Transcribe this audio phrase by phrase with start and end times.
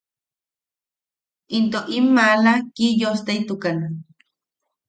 [1.57, 3.77] Into in maala Kiyosteitukan.